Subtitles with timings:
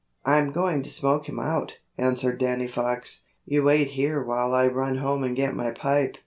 [0.25, 3.21] "I'm going to smoke him out," answered Danny Fox.
[3.45, 6.17] "You wait here while I run home and get my pipe.